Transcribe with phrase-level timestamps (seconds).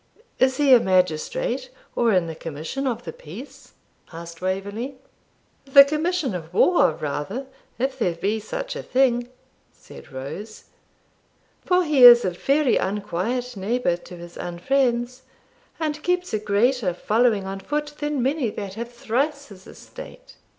[0.39, 3.73] Is he a magistrate, or in the commission of the peace?'
[4.11, 4.95] asked Waverley.
[5.65, 7.45] 'The commission of war rather,
[7.77, 9.29] if there be such a thing,'
[9.71, 10.63] said Rose;
[11.63, 15.21] 'for he is a very unquiet neighbour to his unfriends,
[15.79, 20.35] and keeps a greater following on foot than many that have thrice his estate.